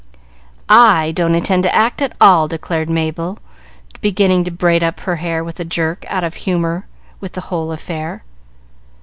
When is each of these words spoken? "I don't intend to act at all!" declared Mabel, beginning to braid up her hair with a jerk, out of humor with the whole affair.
"I 0.67 1.11
don't 1.11 1.35
intend 1.35 1.61
to 1.61 1.75
act 1.75 2.01
at 2.01 2.17
all!" 2.19 2.47
declared 2.47 2.89
Mabel, 2.89 3.37
beginning 4.01 4.43
to 4.45 4.49
braid 4.49 4.83
up 4.83 5.01
her 5.01 5.17
hair 5.17 5.43
with 5.43 5.59
a 5.59 5.63
jerk, 5.63 6.05
out 6.07 6.23
of 6.23 6.33
humor 6.33 6.87
with 7.19 7.33
the 7.33 7.41
whole 7.41 7.71
affair. 7.71 8.23